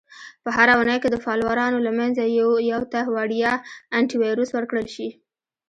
-په 0.43 0.49
هره 0.55 0.73
اونۍ 0.77 0.97
کې 1.01 1.09
د 1.11 1.17
فالوورانو 1.23 1.77
له 1.85 1.91
منځه 1.99 2.21
یو 2.71 2.81
ته 2.93 2.99
وړیا 3.15 3.53
Antivirus 3.99 4.49
ورکړل 4.53 4.87
شي. 4.95 5.07